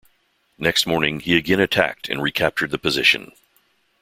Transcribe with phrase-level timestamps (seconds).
[0.57, 3.33] Next morning he again attacked and recaptured the position.